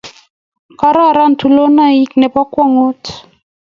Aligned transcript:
Kororon 0.79 1.31
tulonok 1.39 2.09
nebo 2.19 2.39
kwongut 2.53 3.03